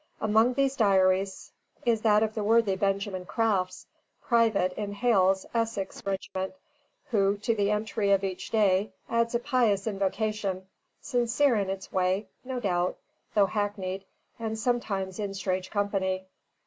Among 0.19 0.55
these 0.55 0.75
diaries 0.75 1.51
is 1.85 2.01
that 2.01 2.23
of 2.23 2.33
the 2.33 2.43
worthy 2.43 2.75
Benjamin 2.75 3.23
Crafts, 3.23 3.85
private 4.19 4.73
in 4.73 4.93
Hale's 4.93 5.45
Essex 5.53 6.03
regiment, 6.03 6.55
who 7.11 7.37
to 7.37 7.53
the 7.53 7.69
entry 7.69 8.09
of 8.11 8.23
each 8.23 8.49
day 8.49 8.93
adds 9.11 9.35
a 9.35 9.39
pious 9.39 9.85
invocation, 9.85 10.65
sincere 11.01 11.53
in 11.57 11.69
its 11.69 11.93
way, 11.93 12.27
no 12.43 12.59
doubt, 12.59 12.97
though 13.35 13.45
hackneyed, 13.45 14.03
and 14.39 14.57
sometimes 14.57 15.19
in 15.19 15.35
strange 15.35 15.69
company. 15.69 16.25